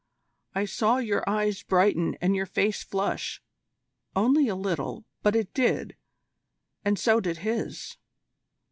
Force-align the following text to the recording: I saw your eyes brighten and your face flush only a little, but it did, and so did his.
I 0.55 0.65
saw 0.65 0.97
your 0.97 1.23
eyes 1.29 1.61
brighten 1.61 2.15
and 2.21 2.35
your 2.35 2.47
face 2.47 2.81
flush 2.81 3.39
only 4.15 4.47
a 4.47 4.55
little, 4.55 5.05
but 5.21 5.35
it 5.35 5.53
did, 5.53 5.95
and 6.83 6.97
so 6.97 7.19
did 7.19 7.37
his. 7.45 7.97